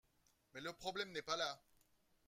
Mais 0.55 0.61
le 0.61 0.73
problème 0.73 1.11
n’est 1.11 1.21
pas 1.21 1.35
là. 1.37 1.61